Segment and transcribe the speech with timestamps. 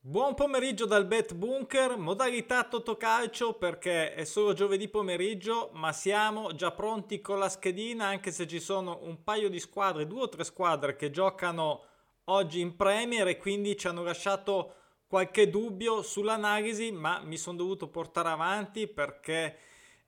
[0.00, 6.70] Buon pomeriggio dal Bet Bunker, modalità Totocalcio perché è solo giovedì pomeriggio, ma siamo già
[6.70, 10.44] pronti con la schedina anche se ci sono un paio di squadre, due o tre
[10.44, 11.82] squadre che giocano
[12.26, 14.74] oggi in Premier e quindi ci hanno lasciato
[15.08, 19.58] qualche dubbio sull'analisi, ma mi sono dovuto portare avanti perché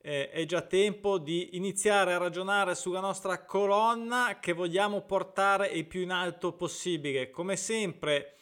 [0.00, 5.84] eh, è già tempo di iniziare a ragionare sulla nostra colonna che vogliamo portare il
[5.84, 7.28] più in alto possibile.
[7.30, 8.36] Come sempre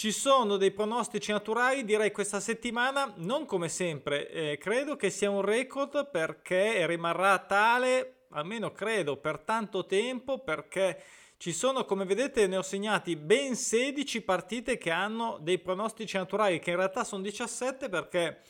[0.00, 5.28] ci sono dei pronostici naturali, direi questa settimana, non come sempre, eh, credo che sia
[5.28, 11.02] un record perché rimarrà tale, almeno credo, per tanto tempo, perché
[11.36, 16.60] ci sono, come vedete, ne ho segnati ben 16 partite che hanno dei pronostici naturali,
[16.60, 18.40] che in realtà sono 17 perché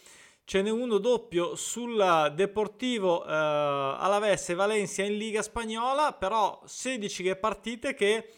[0.44, 7.34] ce n'è uno doppio sul Deportivo eh, Alaves Valencia in Liga Spagnola, però 16 le
[7.34, 8.34] partite che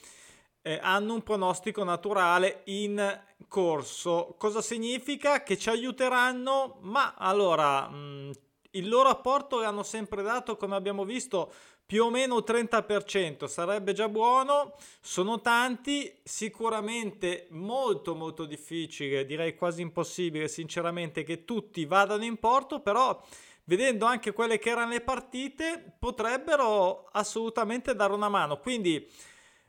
[0.63, 4.35] eh, hanno un pronostico naturale in corso.
[4.39, 5.43] Cosa significa?
[5.43, 8.31] Che ci aiuteranno, ma allora mh, mm,
[8.73, 11.53] il loro apporto l'hanno sempre dato, come abbiamo visto,
[11.85, 19.55] più o meno il 30%, sarebbe già buono, sono tanti, sicuramente molto molto difficile, direi
[19.55, 23.21] quasi impossibile sinceramente che tutti vadano in porto, però
[23.65, 29.07] vedendo anche quelle che erano le partite potrebbero assolutamente dare una mano, quindi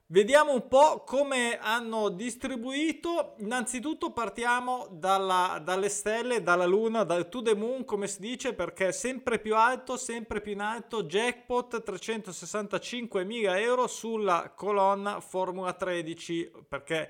[0.08, 3.36] Vediamo un po' come hanno distribuito.
[3.40, 8.92] Innanzitutto partiamo dalla, dalle stelle, dalla luna, dal to the moon, come si dice, perché
[8.92, 17.10] sempre più alto, sempre più in alto, jackpot 365.000 euro sulla colonna Formula 13, perché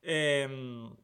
[0.00, 0.94] ehm,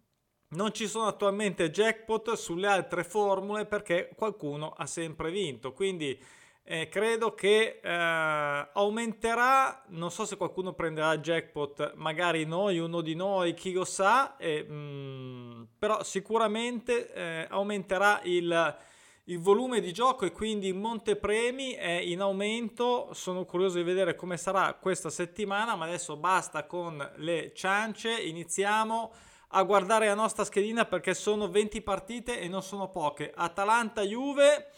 [0.49, 5.73] non ci sono attualmente jackpot sulle altre formule perché qualcuno ha sempre vinto.
[5.73, 6.21] Quindi
[6.65, 13.01] eh, credo che eh, aumenterà, non so se qualcuno prenderà il jackpot, magari noi, uno
[13.01, 18.77] di noi, chi lo sa, e, mh, mm, però sicuramente eh, aumenterà il,
[19.25, 23.09] il, volume di gioco e quindi il montepremi è in aumento.
[23.13, 29.13] Sono curioso di vedere come sarà questa settimana, ma adesso basta con le ciance, iniziamo
[29.55, 33.33] a guardare la nostra schedina perché sono 20 partite e non sono poche.
[33.35, 34.71] Atalanta-Juve.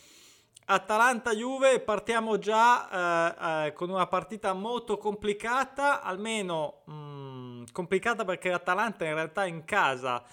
[0.67, 8.49] Atalanta-Juve, partiamo già eh, eh, con una partita molto complicata, almeno mh, mm, complicata perché
[8.49, 10.25] l'Atalanta in realtà in casa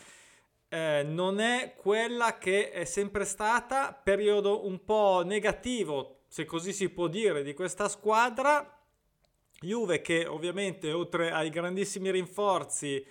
[0.70, 6.88] eh, non è quella che è sempre stata, periodo un po' negativo, se così si
[6.90, 8.78] può dire, di questa squadra.
[9.60, 13.06] Juve che ovviamente oltre ai grandissimi rinforzi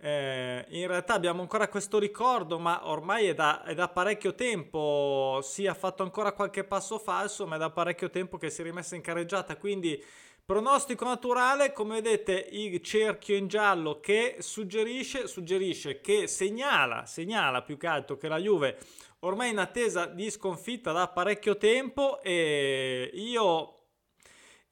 [0.00, 5.40] eh, in realtà abbiamo ancora questo ricordo, ma ormai è da, è da, parecchio tempo,
[5.42, 8.64] si è fatto ancora qualche passo falso, ma è da parecchio tempo che si è
[8.64, 10.02] rimessa in carreggiata, quindi
[10.44, 17.76] pronostico naturale, come vedete il cerchio in giallo che suggerisce, suggerisce che segnala, segnala più
[17.76, 18.78] che altro che la Juve
[19.20, 22.20] ormai in attesa di sconfitta da parecchio tempo.
[22.22, 23.79] E io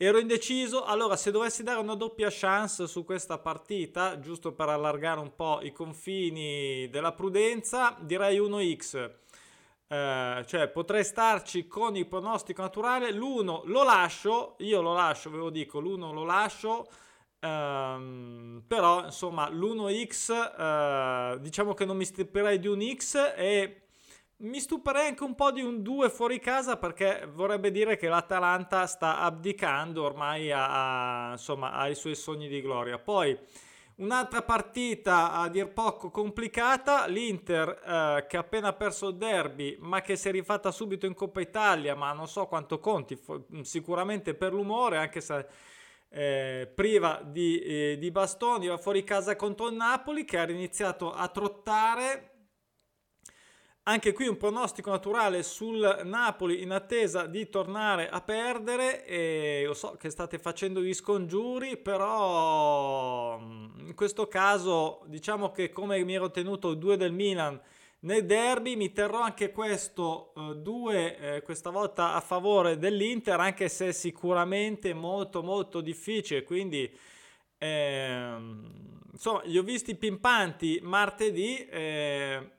[0.00, 5.18] Ero indeciso, allora se dovessi dare una doppia chance su questa partita, giusto per allargare
[5.18, 9.10] un po' i confini della prudenza, direi 1x.
[9.88, 15.36] Eh, cioè potrei starci con il pronostico naturale, l'1 lo lascio, io lo lascio, ve
[15.38, 16.86] lo dico, l'1 lo lascio,
[17.40, 23.87] ehm, però insomma l'1x eh, diciamo che non mi stupirei di un x e
[24.40, 28.86] mi stupirei anche un po' di un 2 fuori casa perché vorrebbe dire che l'Atalanta
[28.86, 32.98] sta abdicando ormai a, a, insomma, ai suoi sogni di gloria.
[32.98, 33.36] Poi
[33.96, 40.02] un'altra partita a dir poco complicata, l'Inter eh, che ha appena perso il derby ma
[40.02, 43.20] che si è rifatta subito in Coppa Italia, ma non so quanto conti,
[43.62, 45.46] sicuramente per l'umore anche se...
[46.10, 51.12] Eh, priva di, eh, di bastoni, va fuori casa contro il Napoli che ha iniziato
[51.12, 52.37] a trottare
[53.88, 59.72] anche qui un pronostico naturale sul Napoli in attesa di tornare a perdere e lo
[59.72, 66.14] so che state facendo gli scongiuri, però mm, in questo caso diciamo che come mi
[66.14, 67.58] ero tenuto il 2 del Milan
[68.00, 73.70] nel derby mi terrò anche questo 2 eh, eh, questa volta a favore dell'Inter anche
[73.70, 76.94] se sicuramente molto molto difficile, quindi
[77.56, 78.36] eh,
[79.10, 82.57] insomma li ho visti pimpanti martedì eh,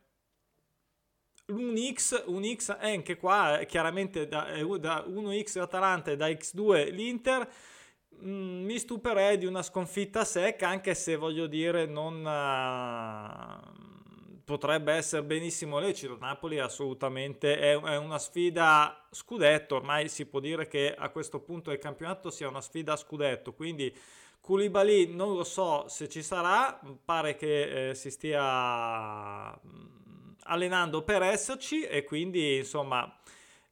[1.49, 4.47] un X, un X anche qua chiaramente da,
[4.79, 7.49] da 1X Atalanta e da X2 l'Inter
[8.23, 13.61] mm, mi stuperei di una sconfitta secca anche se voglio dire non uh,
[14.43, 20.67] potrebbe essere benissimo lecito Napoli assolutamente è, è, una sfida scudetto ormai si può dire
[20.67, 23.93] che a questo punto del campionato sia una sfida scudetto quindi
[24.41, 29.99] Koulibaly non lo so se ci sarà, pare che eh, si stia mm,
[30.49, 33.19] allenando per esserci e quindi insomma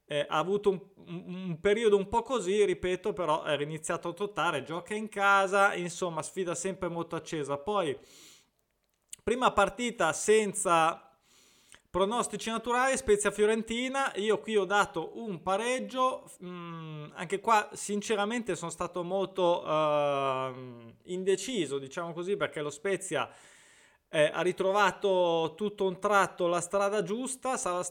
[0.06, 0.80] eh, ha avuto un,
[1.26, 6.22] un, periodo un po' così, ripeto, però era iniziato a trottare, gioca in casa, insomma
[6.22, 7.58] sfida sempre molto accesa.
[7.58, 7.96] Poi
[9.22, 11.08] prima partita senza
[11.90, 18.70] pronostici naturali, Spezia Fiorentina, io qui ho dato un pareggio, mm, anche qua sinceramente sono
[18.70, 23.28] stato molto uh, indeciso, diciamo così, perché lo Spezia
[24.10, 27.82] eh, ha ritrovato tutto un tratto la strada giusta, stava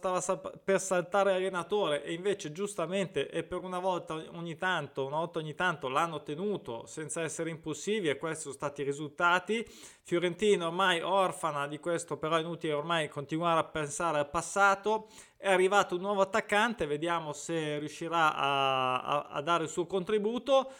[0.64, 5.54] per saltare allenatore e invece giustamente e per una volta ogni tanto, una volta ogni
[5.54, 9.64] tanto l'hanno tenuto senza essere impulsivi e questi sono stati i risultati.
[10.02, 15.10] Fiorentina ormai orfana di questo, però è inutile ormai continuare a pensare al passato.
[15.38, 20.72] È arrivato un nuovo attaccante, vediamo se riuscirà a, a, a dare il suo contributo.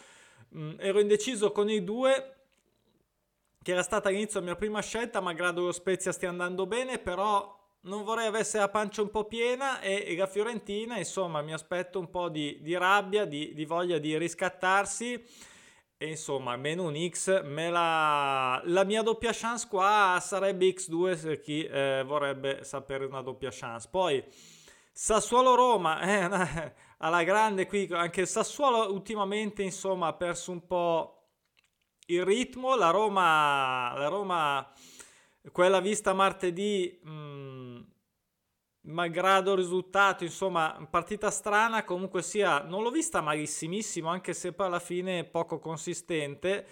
[0.56, 2.37] Mm, ero indeciso con i due,
[3.68, 7.54] che era stata all'inizio la mia prima scelta, malgrado lo Spezia stia andando bene, però
[7.82, 11.98] non vorrei avesse la pancia un po' piena e, e la Fiorentina, insomma, mi aspetto
[11.98, 15.22] un po' di, di rabbia, di, di, voglia di riscattarsi
[15.98, 21.40] e insomma, meno un X, me la, la mia doppia chance qua sarebbe X2 per
[21.40, 23.86] chi eh, vorrebbe sapere una doppia chance.
[23.90, 24.24] Poi
[24.90, 26.72] Sassuolo-Roma, eh,
[27.04, 31.17] alla grande qui, anche Sassuolo ultimamente insomma ha perso un po'
[32.10, 34.72] il ritmo, la Roma, la Roma
[35.52, 37.80] quella vista martedì, mh, mm,
[38.82, 44.66] malgrado il risultato, insomma, partita strana, comunque sia, non l'ho vista malissimissimo, anche se poi
[44.66, 46.66] alla fine poco consistente.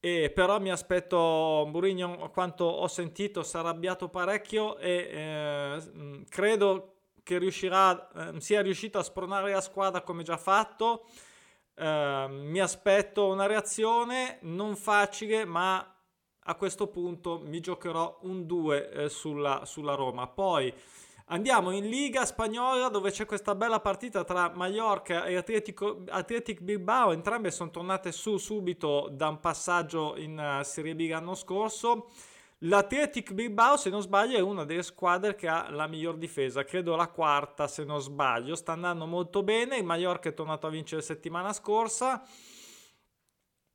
[0.00, 6.22] E però mi aspetto Mourinho, quanto ho sentito, si è arrabbiato parecchio e eh, mm,
[6.28, 11.06] credo che riuscirà, eh, sia riuscito a spronare la squadra come già fatto
[11.82, 15.84] Uh, mi aspetto una reazione non facile, ma
[16.44, 20.28] a questo punto mi giocherò un 2 eh, sulla, sulla, Roma.
[20.28, 20.72] Poi
[21.26, 27.10] andiamo in Liga Spagnola dove c'è questa bella partita tra Mallorca e Atletico, Atletic Bilbao.
[27.10, 32.06] Entrambe sono tornate su subito da un passaggio in uh, Serie B l'anno scorso.
[32.64, 36.94] L'Athletic Bilbao, se non sbaglio, è una delle squadre che ha la miglior difesa, credo
[36.94, 41.00] la quarta se non sbaglio, sta andando molto bene, il Mallorca è tornato a vincere
[41.00, 42.24] la settimana scorsa,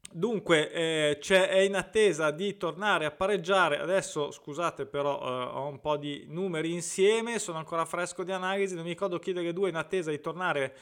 [0.10, 5.82] dunque eh, è in attesa di tornare a pareggiare, adesso scusate però eh, ho un
[5.82, 9.68] po' di numeri insieme, sono ancora fresco di analisi, non mi ricordo chi delle due
[9.68, 10.78] è in attesa di tornare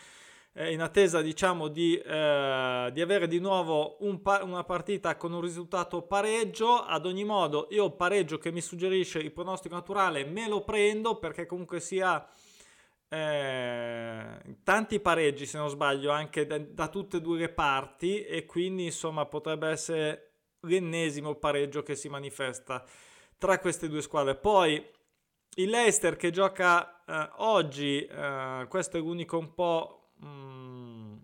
[0.57, 5.41] in attesa diciamo di, eh, di, avere di nuovo un pa- una partita con un
[5.41, 6.77] risultato pareggio.
[6.83, 11.45] Ad ogni modo io pareggio che mi suggerisce il pronostico naturale me lo prendo perché
[11.45, 12.25] comunque sia
[13.09, 18.45] eh, tanti pareggi se non sbaglio anche da, da, tutte e due le parti e
[18.45, 20.31] quindi insomma potrebbe essere
[20.61, 22.83] l'ennesimo pareggio che si manifesta
[23.37, 24.35] tra queste due squadre.
[24.35, 24.83] Poi
[25.57, 31.17] il Leicester che gioca eh, oggi eh, questo è l'unico un po' Mm,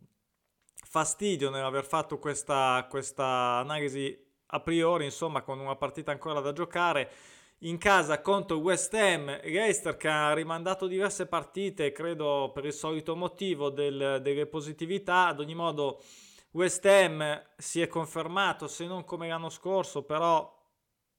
[0.85, 3.25] fastidio nell'aver fatto questa, questa
[3.59, 4.17] analisi
[4.47, 7.11] a priori, insomma, con una partita ancora da giocare.
[7.59, 13.15] In casa contro West Ham, Leicester che ha rimandato diverse partite, credo per il solito
[13.15, 16.01] motivo del, delle positività, ad ogni modo
[16.51, 20.59] West Ham si è confermato, se non come l'anno scorso, però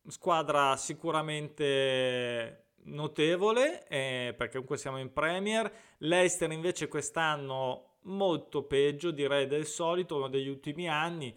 [0.08, 5.70] squadra sicuramente notevole eh, perché comunque siamo in Premier.
[5.98, 11.36] Leicester invece quest'anno molto peggio direi del solito, uno degli ultimi anni.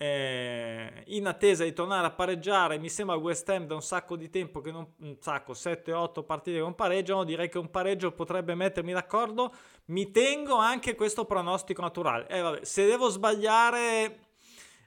[0.00, 4.30] Eh, in attesa di tornare a pareggiare, mi sembra West Ham da un sacco di
[4.30, 7.24] tempo che non un sacco 7-8 partite non pareggiano.
[7.24, 9.52] Direi che un pareggio potrebbe mettermi d'accordo.
[9.86, 12.28] Mi tengo anche questo pronostico naturale.
[12.28, 14.27] Eh, vabbè, se devo sbagliare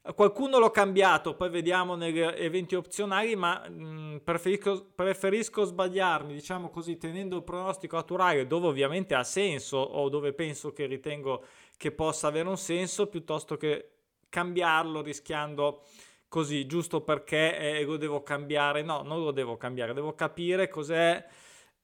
[0.03, 6.97] Qualcuno l'ho cambiato, poi vediamo negli eventi opzionali, ma mm, preferisco, preferisco, sbagliarmi, diciamo così,
[6.97, 11.45] tenendo il pronostico naturale dove ovviamente ha senso o dove penso che ritengo
[11.77, 13.89] che possa avere un senso, piuttosto che
[14.27, 15.83] cambiarlo rischiando
[16.27, 18.81] così, giusto perché eh, lo devo cambiare.
[18.81, 21.23] No, non lo devo cambiare, devo capire cos'è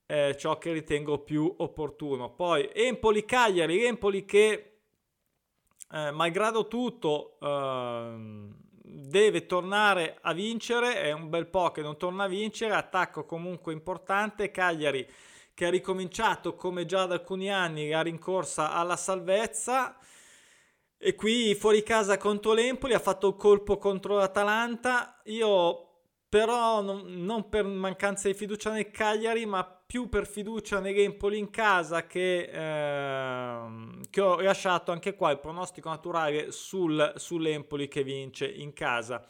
[0.06, 2.34] eh, ciò che ritengo più opportuno.
[2.34, 4.77] Poi Empoli Cagliari, Empoli che
[5.90, 8.16] eh, malgrado tutto eh,
[8.82, 13.72] deve tornare a vincere, è un bel po' che non torna a vincere, attacco comunque
[13.72, 15.06] importante, Cagliari
[15.58, 19.98] che ha ricominciato come già da alcuni anni la rincorsa alla salvezza.
[20.96, 27.24] E qui fuori casa contro l'Empoli ha fatto il colpo contro l'Atalanta, io però non,
[27.24, 32.40] non, per mancanza di fiducia nel Cagliari, ma più per fiducia nell'Empoli in casa che,
[32.42, 33.62] eh,
[34.10, 39.24] che, ho lasciato anche qua il pronostico naturale sul, sull'Empoli che vince in casa.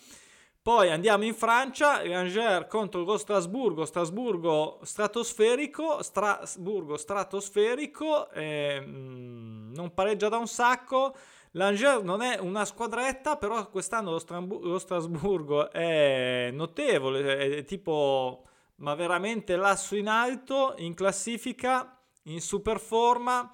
[0.60, 10.28] Poi andiamo in Francia, Rangers contro lo Strasburgo, Strasburgo stratosferico, Strasburgo stratosferico, eh, non pareggia
[10.28, 11.14] da un sacco.
[11.52, 18.47] L'Angers non è una squadretta, però quest'anno lo, Strambu- lo Strasburgo è notevole, è tipo,
[18.78, 23.50] ma veramente lasso in alto, in classifica, in super forma.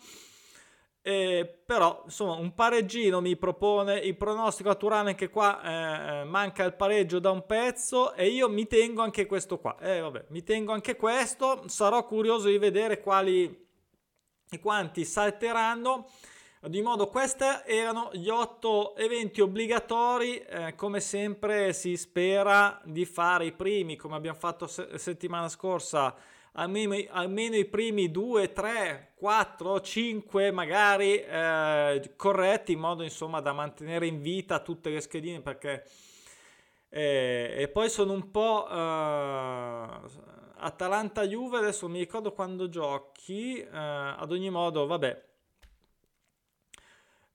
[1.06, 6.64] Eh, però insomma un pareggino mi propone il pronostico naturale anche qua eh, eh, manca
[6.64, 9.76] il pareggio da un pezzo e io mi tengo anche questo qua.
[9.80, 11.68] Eh, vabbè, mi tengo anche questo.
[11.68, 13.62] Sarò curioso di vedere quali
[14.50, 16.08] e quanti salteranno
[16.68, 23.46] di modo questi erano gli otto eventi obbligatori eh, come sempre si spera di fare
[23.46, 26.14] i primi come abbiamo fatto se- settimana scorsa.
[26.56, 33.52] Almeno, almeno, i primi 2 3 4 5 magari eh, corretti in modo insomma da
[33.52, 35.84] mantenere in vita tutte le schedine perché
[36.88, 39.88] eh, e poi sono un po' eh,
[40.58, 45.33] Atalanta Juve adesso mi ricordo quando giochi eh, ad ogni modo vabbè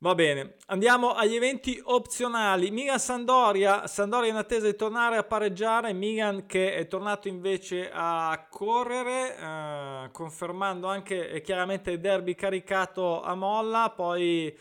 [0.01, 2.71] Va bene, andiamo agli eventi opzionali.
[2.71, 9.35] Milan-Sandoria, Sandoria in attesa di tornare a pareggiare, Milan che è tornato invece a correre,
[9.37, 14.57] eh, confermando anche eh, chiaramente il derby caricato a molla, poi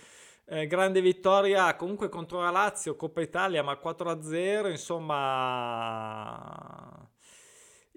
[0.46, 6.28] eh, grande vittoria comunque contro la Lazio, Coppa Italia, ma 4-0, insomma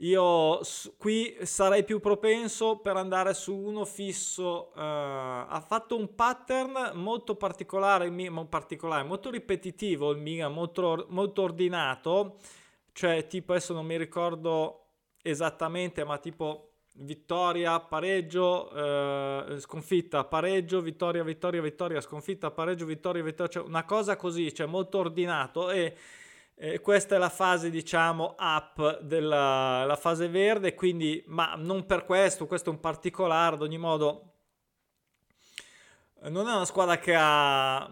[0.01, 0.59] io
[0.97, 4.71] qui sarei più propenso per andare su uno fisso.
[4.73, 8.11] Uh, ha fatto un pattern molto particolare,
[8.49, 12.37] particolare, molto ripetitivo il Milan, molto, molto ordinato.
[12.93, 14.85] Cioè, tipo, adesso non mi ricordo
[15.21, 23.51] esattamente, ma tipo vittoria, pareggio, uh, sconfitta, pareggio, vittoria, vittoria, vittoria, sconfitta, pareggio, vittoria, vittoria.
[23.51, 25.95] Cioè, una cosa così, cioè molto ordinato e
[26.63, 32.45] eh, questa è la fase, diciamo, up della fase verde, quindi, ma non per questo,
[32.45, 34.33] questo è un particolare, ad ogni modo,
[36.25, 37.89] non è una squadra che ha,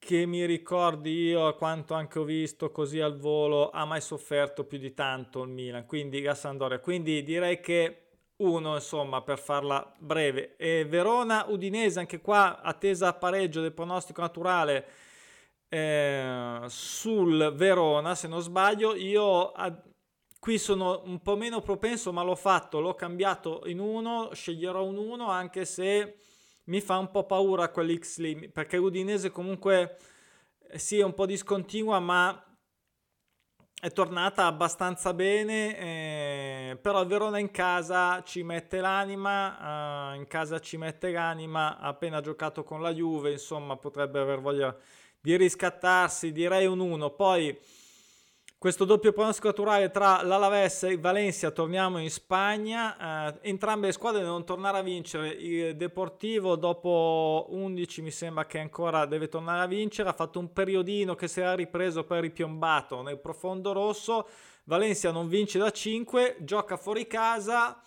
[0.00, 4.64] che mi ricordi io, a quanto anche ho visto così al volo, ha mai sofferto
[4.64, 8.06] più di tanto il Milan, quindi la quindi direi che
[8.38, 10.56] uno, insomma, per farla breve.
[10.56, 14.86] E Verona, Udinese, anche qua attesa a pareggio del pronostico naturale,
[15.68, 19.74] eh, sul Verona, se non sbaglio, io a,
[20.38, 24.96] qui sono un po' meno propenso, ma l'ho fatto, l'ho cambiato in uno, sceglierò un
[24.96, 26.18] 1 anche se
[26.64, 29.96] mi fa un po' paura quell'X lì, perché l'Udinese comunque
[30.68, 32.40] eh, sì è un po' discontinua, ma
[33.78, 40.26] è tornata abbastanza bene, eh, però il Verona in casa ci mette l'anima, eh, in
[40.26, 44.76] casa ci mette l'anima, ha appena giocato con la Juve, insomma potrebbe aver voglia
[45.26, 47.10] di riscattarsi, direi un 1.
[47.10, 47.58] Poi
[48.56, 54.20] questo doppio pronostico naturale tra l'Alaves e Valencia, torniamo in Spagna, eh, entrambe le squadre
[54.20, 59.66] devono tornare a vincere, il Deportivo dopo 11 mi sembra che ancora deve tornare a
[59.66, 64.28] vincere, ha fatto un periodino che si era ripreso poi ripiombato nel profondo rosso,
[64.62, 67.82] Valencia non vince da 5, gioca fuori casa,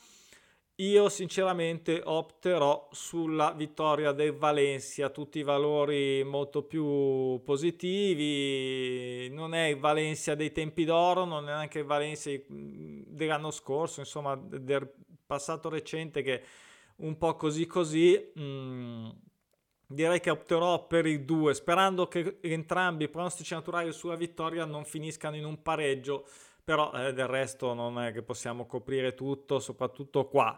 [0.80, 9.66] io sinceramente opterò sulla vittoria del Valencia, tutti i valori molto più positivi, non è
[9.68, 14.90] il Valencia dei tempi d'oro, non è neanche il Valencia dell'anno scorso, insomma del
[15.26, 16.44] passato recente che
[16.98, 18.32] un po' così così.
[18.40, 19.10] Mm,
[19.86, 24.86] direi che opterò per il 2, sperando che entrambi i pronostici naturali sulla vittoria non
[24.86, 26.26] finiscano in un pareggio
[26.70, 30.56] però eh, del resto non è che possiamo coprire tutto, soprattutto qua.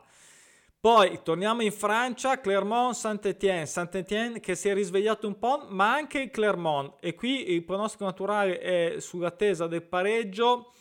[0.78, 6.20] Poi torniamo in Francia, Clermont, Saint-Étienne, Saint-Étienne che si è risvegliato un po', ma anche
[6.20, 6.96] il Clermont.
[7.00, 10.74] E qui il pronostico naturale è sull'attesa del pareggio,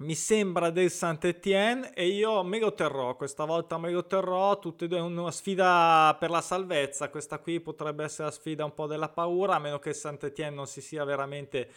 [0.00, 4.84] mi sembra del Saint-Étienne e io me lo terrò, questa volta me lo terrò, tutte
[4.84, 8.86] e due una sfida per la salvezza, questa qui potrebbe essere la sfida un po'
[8.86, 11.70] della paura, a meno che Saint-Étienne non si sia veramente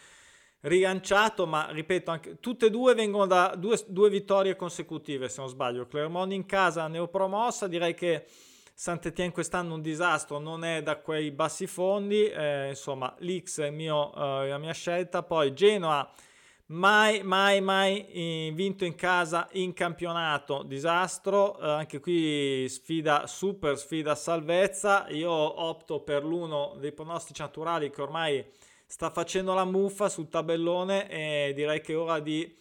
[0.60, 5.48] rilanciato, ma ripeto, anche, tutte e due vengono da due, due, vittorie consecutive, se non
[5.48, 5.86] sbaglio.
[5.86, 8.26] Clermont in casa neopromossa, direi che
[8.74, 14.14] Saint-Étienne quest'anno un disastro, non è da quei bassi fondi, eh, insomma l'X è mio,
[14.14, 16.10] eh, la mia scelta, poi Genoa
[16.66, 23.78] mai, mai, mai eh, vinto in casa in campionato, disastro, eh, anche qui sfida, super
[23.78, 28.44] sfida salvezza, io opto per l'uno dei pronostici naturali che ormai
[28.86, 32.56] sta facendo la muffa sul tabellone e direi che è ora di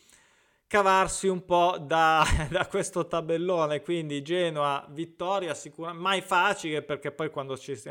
[0.68, 3.82] cavarsi un po' da, da questo tabellone.
[3.82, 7.90] Quindi Genoa, vittoria sicuramente mai facile perché poi quando ci si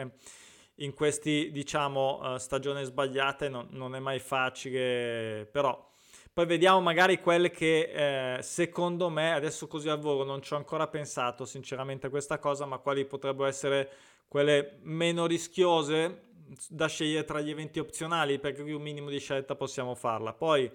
[0.79, 5.93] in questi diciamo uh, stagioni sbagliate non, non, è mai facile però
[6.33, 10.57] poi vediamo magari quelle che eh, secondo me adesso così al volo non ci ho
[10.57, 13.89] ancora pensato sinceramente a questa cosa ma quali potrebbero essere
[14.27, 16.33] quelle meno rischiose
[16.69, 20.33] da scegliere tra gli eventi opzionali perché qui un minimo di scelta possiamo farla.
[20.33, 20.71] Poi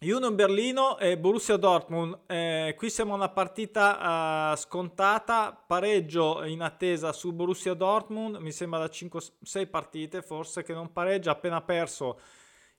[0.00, 6.60] Union Berlino e Borussia Dortmund, eh, qui siamo a una partita uh, scontata, pareggio in
[6.60, 12.18] attesa su Borussia Dortmund, mi sembra da 5-6 partite forse che non pareggia, appena perso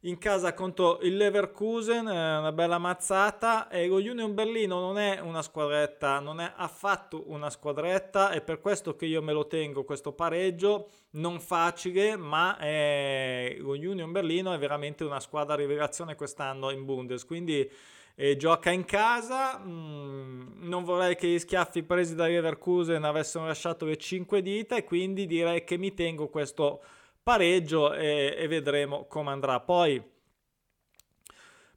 [0.05, 3.69] in casa contro il Leverkusen, eh, una bella mazzata.
[3.69, 8.59] E lo Union Berlino non è una squadretta, non è affatto una squadretta, è per
[8.59, 14.53] questo che io me lo tengo questo pareggio, non facile, ma è, lo Union Berlino
[14.53, 17.69] è veramente una squadra rivelazione quest'anno in Bundes, quindi
[18.15, 23.85] eh, gioca in casa, mm, non vorrei che gli schiaffi presi da Leverkusen avessero lasciato
[23.85, 26.81] le 5 dita e quindi direi che mi tengo questo
[27.25, 29.59] pareggio e, e vedremo come andrà.
[29.59, 29.99] Poi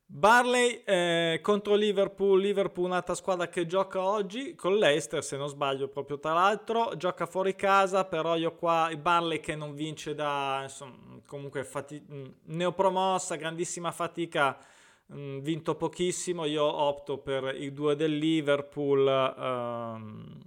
[0.05, 5.89] Barley eh, contro Liverpool, Liverpool un'altra squadra che gioca oggi con l'Eister se non sbaglio
[5.89, 11.19] proprio tra l'altro, gioca fuori casa però io qua, Barley che non vince da insomma
[11.27, 12.03] comunque fati-
[12.45, 14.59] neopromossa, grandissima fatica,
[15.07, 20.41] mh, vinto pochissimo, io opto per i due del Liverpool ehm,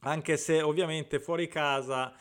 [0.00, 2.14] anche se ovviamente fuori casa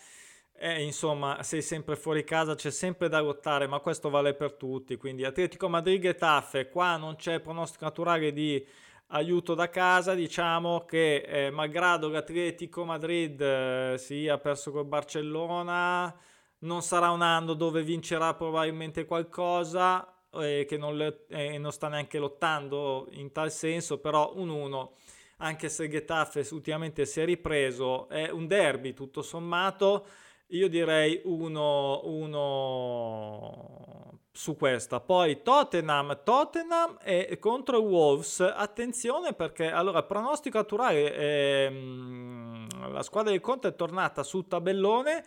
[0.58, 4.96] eh, insomma, sei sempre fuori casa, c'è sempre da lottare, ma questo vale per tutti.
[4.96, 8.66] Quindi Atletico Madrid e Taffe, qua non c'è pronostico naturale di
[9.08, 10.14] aiuto da casa.
[10.14, 16.16] Diciamo che eh, malgrado l'Atletico Madrid eh, sia perso col Barcellona,
[16.60, 20.10] non sarà un anno dove vincerà probabilmente qualcosa.
[20.38, 24.96] Eh, che non, le, eh, non sta neanche lottando in tal senso, però un 1
[25.38, 30.06] anche se Getafe ultimamente si è ripreso, è un derby tutto sommato
[30.48, 35.00] io direi uno, uno su questa.
[35.00, 38.42] Poi Tottenham, Tottenham e contro Wolves.
[38.42, 45.24] Attenzione perché allora pronostico naturale, ehm, la squadra del Conte è tornata sul tabellone.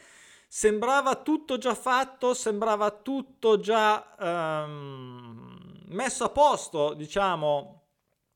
[0.46, 7.82] Sembrava tutto già fatto, sembrava tutto già ehm, messo a posto, diciamo,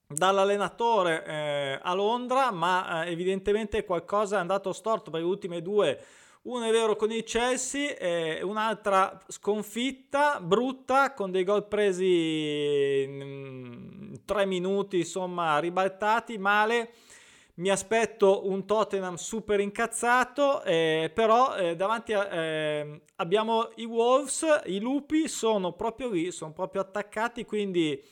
[0.06, 5.98] dall'allenatore eh, a Londra, ma eh, evidentemente qualcosa è andato storto per le ultime due
[6.42, 14.20] uno è vero con il Chelsea e un'altra sconfitta brutta con dei gol presi in
[14.24, 16.94] tre minuti, insomma, ribaltati male.
[17.54, 24.62] Mi aspetto un Tottenham super incazzato, eh, però eh, davanti a, eh, abbiamo i Wolves,
[24.64, 28.02] i lupi sono proprio lì, sono proprio attaccati, quindi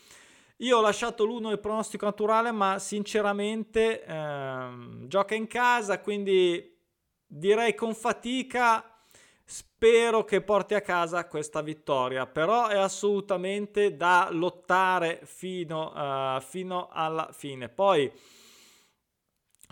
[0.59, 6.70] io ho lasciato l'uno del pronostico naturale, ma sinceramente ehm, gioca in casa, quindi
[7.33, 8.85] direi con fatica
[9.45, 16.89] spero che porti a casa questa vittoria però è assolutamente da lottare fino, uh, fino
[16.91, 17.69] alla fine.
[17.69, 18.11] Poi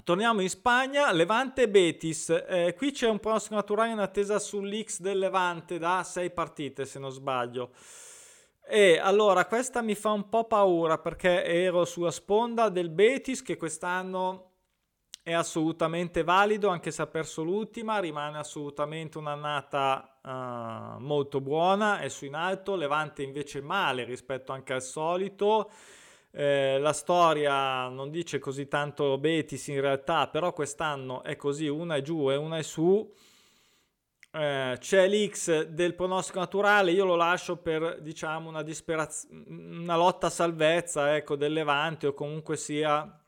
[0.05, 2.31] torniamo in Spagna Levante Betis.
[2.31, 7.01] Eh, qui c'è un pronostico naturale in attesa sull'X del Levante da 6 partite se
[7.01, 7.73] non sbaglio.
[8.65, 13.57] E allora questa mi fa un po' paura perché ero sulla sponda del Betis che
[13.57, 14.48] quest'anno
[15.29, 22.09] è assolutamente valido anche se ha perso l'ultima, rimane assolutamente un'annata uh, molto buona, è
[22.09, 25.71] su in alto, Levante invece male rispetto anche al solito.
[26.31, 31.97] Eh, la storia non dice così tanto Betis in realtà, però quest'anno è così, una
[31.97, 33.13] è giù e una è su.
[34.33, 40.29] Eh, c'è l'X del pronostico naturale, io lo lascio per diciamo una disperazione, una lotta
[40.29, 43.23] a salvezza ecco, del Levante o comunque sia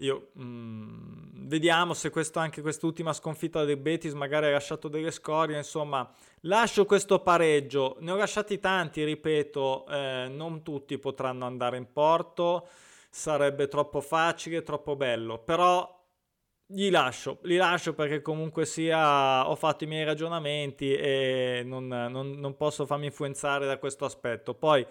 [0.00, 5.10] io mh, mm, vediamo se questo, anche quest'ultima sconfitta del Betis magari ha lasciato delle
[5.10, 5.56] scorie.
[5.56, 6.08] Insomma,
[6.40, 7.96] lascio questo pareggio.
[8.00, 12.68] Ne ho lasciati tanti, ripeto, eh, non tutti potranno andare in porto.
[13.10, 15.38] Sarebbe troppo facile, troppo bello.
[15.38, 15.94] Però
[16.66, 22.32] gli lascio, li lascio perché comunque sia ho fatto i miei ragionamenti e non, non,
[22.32, 24.52] non posso farmi influenzare da questo aspetto.
[24.54, 24.84] Poi,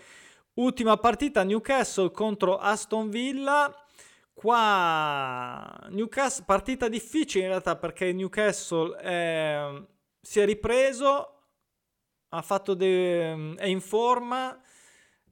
[0.56, 3.85] ultima partita Newcastle contro Aston Villa
[4.45, 9.84] Qua Newcastle, partita difficile in realtà perché Newcastle è,
[10.21, 11.45] si è ripreso,
[12.29, 14.62] ha de, è in forma,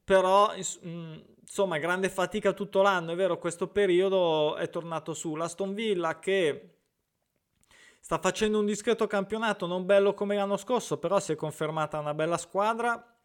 [0.02, 0.52] però
[0.84, 5.36] mm, insomma grande fatica tutto l'anno, è vero questo periodo è tornato su.
[5.36, 6.78] L'Aston Villa che
[8.00, 12.14] sta facendo un discreto campionato, non bello come l'anno scorso, però si è confermata una
[12.14, 13.16] bella squadra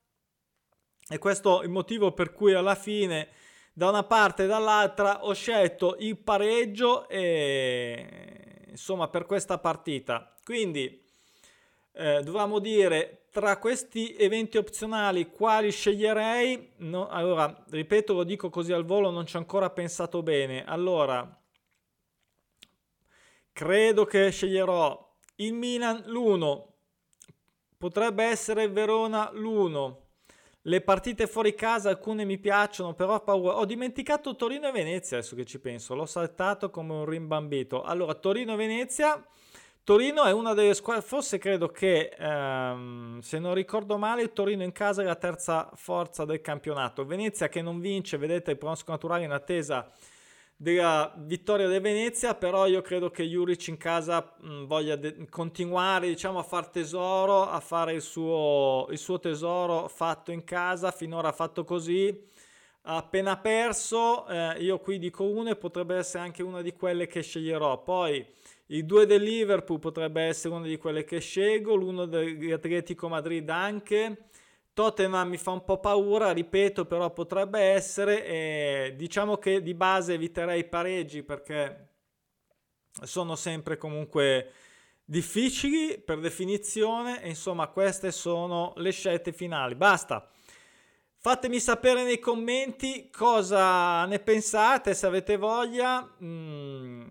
[1.10, 3.30] e questo è il motivo per cui alla fine
[3.80, 10.36] da una parte e dall'altra ho scelto il pareggio e insomma per questa partita.
[10.44, 11.02] Quindi
[11.94, 16.72] eh, dovevamo dire tra questi eventi opzionali quali sceglierei.
[16.80, 20.66] No, allora, ripeto, lo dico così al volo, non ci ho ancora pensato bene.
[20.66, 21.42] Allora,
[23.54, 26.64] credo che sceglierò il Milan l'1,
[27.78, 30.08] potrebbe essere Verona l'1.
[30.64, 33.58] Le partite fuori casa alcune mi piacciono, però ho paura.
[33.58, 37.82] Ho dimenticato Torino e Venezia adesso che ci penso, l'ho saltato come un rimbambito.
[37.82, 39.26] Allora, Torino e Venezia
[39.90, 44.72] Torino è una delle squadre, forse credo che, ehm, se non ricordo male, Torino in
[44.72, 47.06] casa è la terza forza del campionato.
[47.06, 49.92] Venezia che non vince, vedete il pronostico naturale in attesa
[50.62, 56.08] della vittoria del Venezia, però io credo che Juric in casa mh, voglia de- continuare
[56.10, 61.30] diciamo, a far tesoro, a fare il suo, il suo tesoro fatto in casa, finora
[61.30, 62.14] ha fatto così,
[62.84, 67.08] ha appena perso, eh, io qui dico uno e potrebbe essere anche una di quelle
[67.08, 67.82] che sceglierò.
[67.82, 68.26] Poi
[68.68, 74.26] il 2 del Liverpool potrebbe essere una di quelle che scelgo, l'uno dell'Atletico Madrid anche.
[74.80, 78.26] Tottenham mi fa un po' paura, ripeto, però potrebbe essere.
[78.26, 81.88] E diciamo che di base eviterei i pareggi perché
[83.02, 84.54] sono sempre comunque
[85.04, 87.22] difficili per definizione.
[87.22, 89.76] E insomma, queste sono le scelte finali.
[89.76, 90.26] Basta.
[91.18, 96.10] Fatemi sapere nei commenti cosa ne pensate, se avete voglia.
[96.24, 97.04] Mm,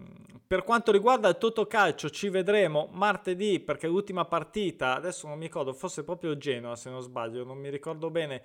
[0.49, 5.75] per quanto riguarda il Totocalcio ci vedremo martedì perché l'ultima partita, adesso non mi ricordo,
[5.75, 8.43] forse proprio Genoa se non sbaglio, non mi ricordo bene.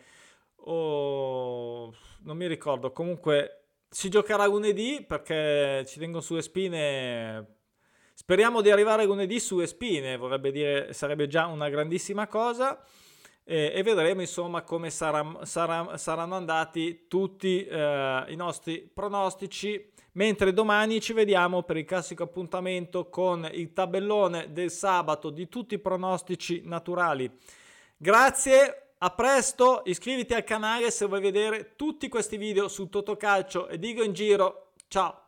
[0.65, 7.59] Oh, non mi ricordo, comunque si giocherà lunedì perché ci tengo sulle spine.
[8.13, 12.83] Speriamo di arrivare lunedì sulle spine, vorrebbe dire sarebbe già una grandissima cosa
[13.43, 19.91] e, e vedremo insomma come sarà, sarà, saranno andati tutti eh, i nostri pronostici.
[20.15, 25.73] Mentre domani ci vediamo per il classico appuntamento con il tabellone del sabato di tutti
[25.73, 27.31] i pronostici naturali.
[27.97, 33.79] Grazie, a presto, iscriviti al canale se vuoi vedere tutti questi video su Totocalcio e
[33.79, 34.73] Digo in giro.
[34.87, 35.22] Ciao!